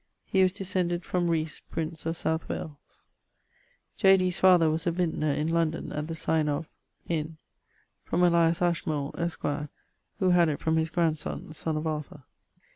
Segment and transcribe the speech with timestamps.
[0.25, 2.71] He was descended from Rees, prince of South Wales.
[3.97, 4.17] [LVII.] J.
[4.17, 6.67] Dee's father was a vintner in London at the signe of...
[7.07, 7.37] in...:
[8.03, 9.69] from Elias Ashmole, esqre,
[10.17, 12.23] who had it from his grandsonne (sonne of Arthur).